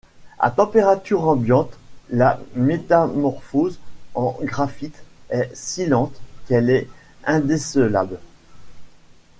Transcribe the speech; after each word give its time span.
À 0.39 0.49
température 0.49 1.21
ambiante, 1.27 1.73
la 2.09 2.39
métamorphose 2.55 3.77
en 4.15 4.35
graphite 4.41 5.03
est 5.29 5.51
si 5.53 5.85
lente 5.85 6.19
qu'elle 6.47 6.71
est 6.71 6.89
indécelable. 7.23 8.17